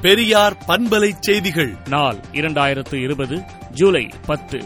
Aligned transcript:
பெரியார் 0.00 0.56
பண்பலை 0.68 1.12
செய்திகள். 1.20 1.74
நாள் 1.88 2.16
இரண்டாயிரத்து 2.32 2.94
இருபது 2.94 3.42
ஜூலை 3.70 4.08
பத்து. 4.26 4.58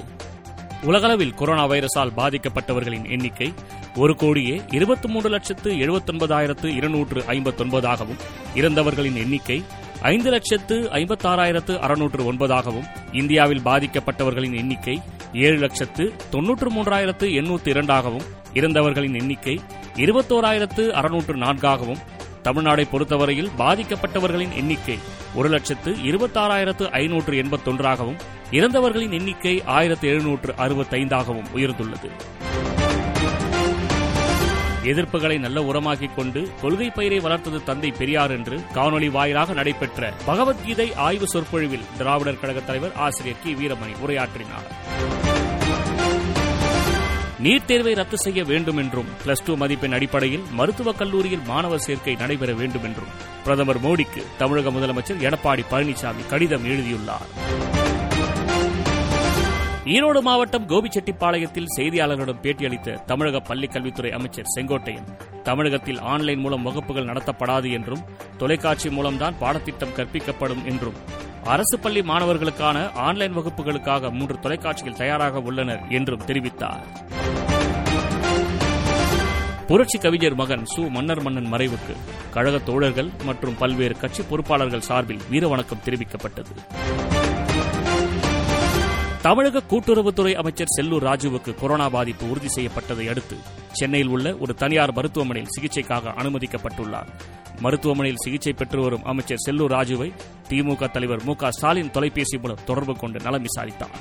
உலகளவில் 0.82 1.34
கொரோனா 1.34 1.66
வைரஸால் 1.66 2.12
பாதிக்கப்பட்டவர்களின் 2.16 3.10
எண்ணிக்கை 3.10 3.52
ஒரு 3.96 4.16
கோடியே 4.16 4.60
இருபத்தி 4.70 5.08
மூன்று 5.08 5.28
லட்சத்து 5.28 5.70
எழுபத்தொன்பதாயிரத்து 5.70 6.66
இருநூற்று 6.66 7.24
ஐம்பத்தொன்பதாகவும் 7.28 8.20
இறந்தவர்களின் 8.54 9.16
எண்ணிக்கை 9.16 9.64
ஐந்து 10.02 10.30
லட்சத்து 10.30 10.76
ஐம்பத்தாறாயிரத்து 10.78 11.78
அறுநூற்று 11.78 12.32
ஒன்பதாகவும் 12.32 12.88
இந்தியாவில் 13.12 13.62
பாதிக்கப்பட்டவர்களின் 13.64 14.56
எண்ணிக்கை 14.56 15.02
ஏழு 15.32 15.56
லட்சத்து 15.56 16.12
தொன்னூற்று 16.30 16.70
மூன்றாயிரத்து 16.70 17.32
எண்ணூற்று 17.34 17.72
இரண்டாகவும் 17.72 18.24
இறந்தவர்களின் 18.54 19.14
எண்ணிக்கை 19.14 19.60
இருபத்தோராயிரத்து 19.96 20.88
அறுநூற்று 20.90 21.36
நான்காகவும் 21.36 22.02
தமிழ்நாடை 22.42 22.84
பொறுத்தவரையில் 22.90 23.50
பாதிக்கப்பட்டவர்களின் 23.58 24.54
எண்ணிக்கை 24.54 24.98
ஒரு 25.34 25.48
லட்சத்து 25.48 25.92
இருபத்தாறாயிரத்து 25.92 26.90
ஐநூற்று 26.90 27.32
எண்பத்தொன்றாகவும் 27.42 28.16
இறந்தவர்களின் 28.50 29.12
எண்ணிக்கை 29.12 29.62
ஆயிரத்து 29.64 30.08
எழுநூற்று 30.08 30.52
அறுபத்தைந்தாகவும் 30.52 31.44
உயர்ந்துள்ளது. 31.54 32.10
எதிர்ப்புகளை 34.84 35.38
நல்ல 35.38 35.60
உரமாக்கிக் 35.60 36.14
கொண்டு 36.14 36.48
கொள்கை 36.60 36.90
பயிரை 36.90 37.20
வளர்த்தது 37.20 37.64
தந்தை 37.64 37.90
பெரியார் 37.90 38.30
என்று 38.30 38.60
காணொலி 38.74 39.10
வாயிலாக 39.10 39.52
நடைபெற்ற 39.52 40.12
பகவத்கீதை 40.26 40.94
ஆய்வு 40.94 41.28
சொற்பொழிவில் 41.28 41.86
திராவிடர் 41.98 42.40
கழக 42.40 42.60
தலைவர் 42.60 42.92
ஆசிரியர் 42.96 43.40
கி. 43.42 43.54
வீரமணி 43.54 43.94
உரையாற்றினார். 44.00 45.21
நீட் 47.42 47.64
தேர்வை 47.64 47.94
ரத்து 47.94 48.18
செய்ய 48.18 48.44
வேண்டும் 48.44 48.76
என்றும் 48.76 49.06
பிளஸ் 49.24 49.44
டூ 49.46 49.56
மதிப்பெண் 49.56 49.92
அடிப்படையில் 49.92 50.42
மருத்துவக் 50.52 50.98
கல்லூரியில் 50.98 51.42
மாணவர் 51.46 51.78
சேர்க்கை 51.78 52.14
நடைபெற 52.14 52.52
வேண்டும் 52.52 52.84
என்றும் 52.84 53.08
பிரதமர் 53.44 53.80
மோடிக்கு 53.80 54.22
தமிழக 54.38 54.70
முதலமைச்சர் 54.70 55.22
எடப்பாடி 55.22 55.62
பழனிசாமி 55.70 56.26
கடிதம் 56.28 56.64
எழுதியுள்ளார். 56.64 57.26
ஈரோடு 59.84 60.20
மாவட்டம் 60.22 60.68
கோபிச்செட்டிப்பாளையத்தில் 60.68 61.72
செய்தியாளர்களிடம் 61.76 62.42
பேட்டியளித்த 62.42 63.04
தமிழக 63.04 63.54
பள்ளிக்கல்வித்துறை 63.54 64.10
அமைச்சர் 64.10 64.50
செங்கோட்டையன் 64.56 65.08
தமிழகத்தில் 65.42 66.00
ஆன்லைன் 66.00 66.38
மூலம் 66.38 66.62
வகுப்புகள் 66.62 67.04
நடத்தப்படாது 67.04 67.72
என்றும் 67.72 68.04
தொலைக்காட்சி 68.38 68.90
மூலம்தான் 68.90 69.38
பாடத்திட்டம் 69.38 69.94
கற்பிக்கப்படும் 69.96 70.64
என்றும் 70.64 70.94
அரசு 71.44 71.78
பள்ளி 71.78 72.00
மாணவர்களுக்கான 72.00 72.92
ஆன்லைன் 72.92 73.36
வகுப்புகளுக்காக 73.36 74.12
மூன்று 74.12 74.38
தொலைக்காட்சிகள் 74.40 74.92
தயாராக 74.92 75.40
உள்ளனர் 75.40 75.80
என்றும் 75.88 76.20
தெரிவித்தார். 76.26 76.82
புரட்சி 79.66 79.98
கவிஞர் 79.98 80.34
மகன் 80.34 80.64
சு. 80.76 80.90
மன்னர் 80.90 81.22
மன்னன் 81.22 81.52
மறைவுக்கு 81.52 81.96
கழக 82.30 82.58
தோழர்கள் 82.58 83.10
மற்றும் 83.24 83.54
பல்வேறு 83.54 83.96
கட்சி 83.96 84.22
பொறுப்பாளர்கள் 84.22 84.80
சார்பில் 84.80 85.20
வீரவணக்கம் 85.30 85.84
தெரிவிக்கப்பட்டது. 85.84 86.52
தமிழக 89.22 89.60
கூட்டுறவுத்துறை 89.68 90.32
அமைச்சர் 90.32 90.66
செல்லூர் 90.80 91.04
ராஜுவுக்கு 91.04 91.54
கொரோனா 91.54 91.88
பாதிப்பு 91.88 92.30
உறுதி 92.30 92.48
செய்யப்பட்டதை 92.56 93.08
அடுத்து 93.08 93.36
சென்னையில் 93.72 94.08
உள்ள 94.08 94.36
ஒரு 94.40 94.54
தனியார் 94.54 94.92
மருத்துவமனையில் 94.92 95.50
சிகிச்சைக்காக 95.60 96.12
அனுமதிக்கப்பட்டுள்ளார். 96.22 97.06
மருத்துவமனையில் 97.64 98.22
சிகிச்சை 98.24 98.52
பெற்று 98.52 98.80
வரும் 98.84 99.06
அமைச்சர் 99.12 99.44
செல்லூர் 99.46 99.74
ராஜுவை 99.76 100.08
திமுக 100.50 100.90
தலைவர் 100.96 101.24
மு 101.28 101.34
க 101.42 101.50
ஸ்டாலின் 101.56 101.94
தொலைபேசி 101.96 102.36
மூலம் 102.42 102.64
தொடர்பு 102.68 102.94
கொண்டு 103.02 103.18
நலம் 103.26 103.46
விசாரித்தார். 103.48 103.96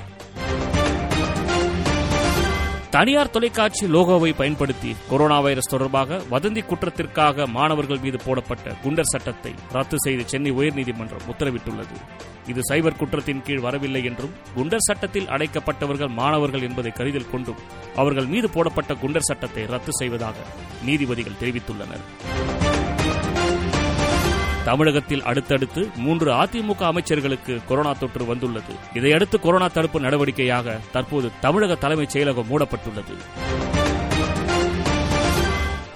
தனியார் 2.94 3.30
தொலைக்காட்சி 3.34 3.84
லோகோவை 3.92 4.30
பயன்படுத்தி 4.40 4.90
கொரோனா 5.10 5.36
வைரஸ் 5.44 5.70
தொடர்பாக 5.74 6.18
வதந்தி 6.32 6.62
குற்றத்திற்காக 6.70 7.46
மாணவர்கள் 7.56 8.02
மீது 8.04 8.18
போடப்பட்ட 8.24 8.74
குண்டர் 8.82 9.10
சட்டத்தை 9.12 9.52
ரத்து 9.76 9.98
செய்து 10.04 10.24
சென்னை 10.32 10.52
உயர்நீதிமன்றம் 10.58 11.28
உத்தரவிட்டுள்ளது. 11.32 11.96
இது 12.52 12.60
சைபர் 12.70 12.98
குற்றத்தின் 13.00 13.42
கீழ் 13.46 13.64
வரவில்லை 13.66 14.02
என்றும் 14.10 14.36
குண்டர் 14.56 14.86
சட்டத்தில் 14.88 15.30
அடைக்கப்பட்டவர்கள் 15.36 16.12
மாணவர்கள் 16.20 16.66
என்பதை 16.68 16.92
கருதில் 16.98 17.30
கொண்டும் 17.32 17.62
அவர்கள் 17.96 18.30
மீது 18.34 18.50
போடப்பட்ட 18.50 18.94
குண்டர் 19.04 19.28
சட்டத்தை 19.30 19.64
ரத்து 19.74 19.94
செய்வதாக 20.00 20.36
நீதிபதிகள் 20.88 21.40
தெரிவித்துள்ளனர். 21.42 22.04
தமிழகத்தில் 24.72 25.22
அடுத்தடுத்து 25.22 25.88
மூன்று 25.96 26.32
அதிமுக 26.32 26.80
அமைச்சர்களுக்கு 26.80 27.64
கொரோனா 27.68 27.92
தொற்று 27.92 28.24
வந்துள்ளது. 28.24 28.74
இதையடுத்து 28.94 29.40
கொரோனா 29.40 29.66
தடுப்பு 29.66 30.00
நடவடிக்கையாக 30.00 30.80
தற்போது 30.92 31.30
தமிழக 31.40 31.74
தலைமைச் 31.74 32.16
செயலகம் 32.16 32.48
மூடப்பட்டுள்ளது. 32.50 33.16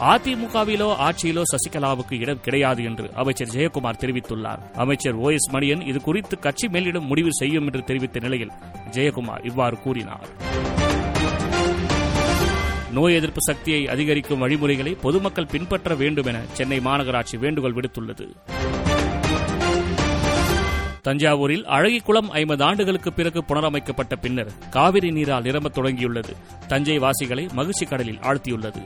அதிமுகவிலோ 0.00 0.88
ஆட்சியிலோ 1.06 1.42
சசிகலாவுக்கு 1.52 2.20
இடம் 2.20 2.40
கிடையாது 2.40 2.84
என்று 2.84 3.10
அமைச்சர் 3.14 3.48
ஜெயக்குமார் 3.48 4.00
தெரிவித்துள்ளார். 4.00 4.58
அமைச்சர் 4.74 5.14
ஓ 5.14 5.30
எஸ் 5.30 5.50
மணியன் 5.50 5.86
இது 5.86 6.00
குறித்து 6.00 6.38
கட்சி 6.38 6.68
மேலிடம் 6.68 7.06
முடிவு 7.06 7.32
செய்யும் 7.32 7.64
என்று 7.64 7.84
தெரிவித்த 7.84 8.18
நிலையில் 8.18 8.52
ஜெயக்குமார் 8.90 9.44
இவ்வாறு 9.44 9.78
கூறினார். 9.78 10.28
நோய் 12.96 13.14
எதிர்ப்பு 13.14 13.42
சக்தியை 13.42 13.88
அதிகரிக்கும் 13.88 14.38
வழிமுறைகளை 14.38 14.94
பொதுமக்கள் 14.94 15.46
பின்பற்ற 15.46 15.94
வேண்டும் 15.94 16.26
என 16.26 16.40
சென்னை 16.52 16.78
மாநகராட்சி 16.78 17.38
வேண்டுகோள் 17.38 17.74
விடுத்துள்ளது. 17.74 18.26
தஞ்சாவூரில் 21.08 21.64
அழகிக்குளம் 21.64 22.28
ஐம்பது 22.30 22.64
ஆண்டுகளுக்கு 22.64 23.12
பிறகு 23.12 23.44
புனரமைக்கப்பட்ட 23.48 24.16
பின்னர் 24.16 24.52
காவிரி 24.70 25.10
நீரால் 25.10 25.42
நிரம்பத் 25.42 25.78
தொடங்கியுள்ளது. 25.78 26.32
தஞ்சை 26.68 26.98
வாசிகளை 26.98 27.48
மகிழ்ச்சி 27.52 27.86
கடலில் 27.86 28.18
ஆழ்த்தியுள்ளது. 28.18 28.82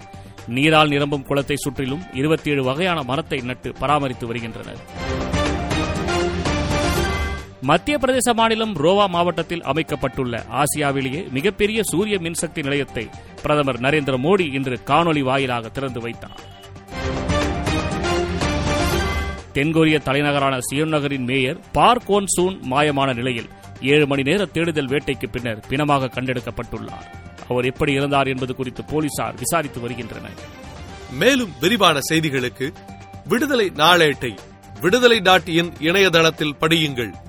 நீரால் 0.47 0.89
நிரம்பும் 0.89 1.23
குளத்தை 1.23 1.57
சுற்றிலும் 1.57 2.03
இருபத்தி 2.13 2.51
ஏழு 2.51 2.65
வகையான 2.65 3.03
மரத்தை 3.03 3.41
நட்டு 3.41 3.73
பராமரித்து 3.73 4.27
வருகின்றனர். 4.27 4.79
மத்திய 7.63 7.99
பிரதேச 7.99 8.35
மாநிலம் 8.35 8.77
ரோவா 8.77 9.09
மாவட்டத்தில் 9.09 9.63
அமைக்கப்பட்டுள்ள 9.63 10.45
ஆசியாவிலேயே 10.53 11.31
மிகப்பெரிய 11.31 11.83
சூரிய 11.83 12.19
மின்சக்தி 12.19 12.63
நிலையத்தை 12.63 13.09
பிரதமர் 13.43 13.81
நரேந்திர 13.81 14.17
மோடி 14.17 14.55
இன்று 14.55 14.81
காணொலி 14.87 15.21
வாயிலாக 15.21 15.69
திறந்து 15.69 16.01
வைத்தார். 16.01 16.41
தென்கொரிய 19.53 19.99
தலைநகரான 19.99 20.59
சியோன் 20.71 20.89
நகரின் 20.89 21.25
மேயர் 21.25 21.61
பார்க் 21.73 22.27
சூன் 22.27 22.61
மாயமான 22.71 23.15
நிலையில் 23.15 23.49
ஏழு 23.81 24.07
மணி 24.07 24.23
நேர 24.23 24.45
தேடுதல் 24.45 24.89
வேட்டைக்கு 24.89 25.27
பின்னர் 25.31 25.65
பிணமாக 25.69 26.07
கண்டெடுக்கப்பட்டுள்ளார். 26.07 27.07
அவர் 27.49 27.65
எப்படி 27.65 27.93
இருந்தார் 27.93 28.27
என்பது 28.27 28.55
குறித்து 28.55 28.85
போலீசார் 28.85 29.35
விசாரித்து 29.35 29.81
வருகின்றனர். 29.81 30.35
மேலும் 31.11 31.53
விரிவான 31.61 31.99
செய்திகளுக்கு 32.11 32.73
விடுதலை 33.25 33.71
நாளேட்டை 33.71 34.39
விடுதலை 34.81 35.21
டாட் 35.21 35.49
இன் 35.49 35.73
இணையதளத்தில் 35.79 36.55
படியுங்கள். 36.61 37.29